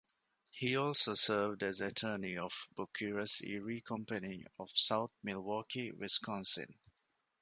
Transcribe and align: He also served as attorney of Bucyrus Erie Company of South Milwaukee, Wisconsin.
He 0.51 0.75
also 0.75 1.13
served 1.13 1.61
as 1.61 1.79
attorney 1.79 2.35
of 2.35 2.67
Bucyrus 2.75 3.43
Erie 3.43 3.81
Company 3.81 4.43
of 4.57 4.71
South 4.71 5.11
Milwaukee, 5.21 5.91
Wisconsin. 5.91 6.73